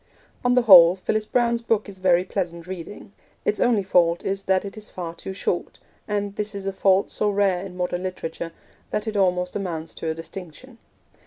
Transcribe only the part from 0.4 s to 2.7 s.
On the whole, Phyllis Browne's book is very pleasant